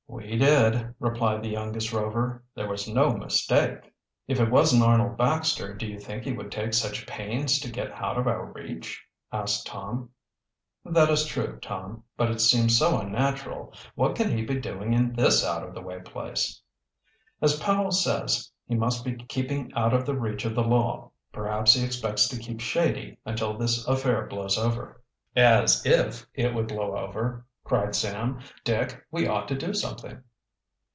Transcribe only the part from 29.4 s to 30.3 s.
to do something."